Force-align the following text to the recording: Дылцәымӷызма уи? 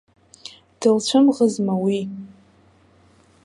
Дылцәымӷызма 0.79 1.73
уи? 1.83 1.99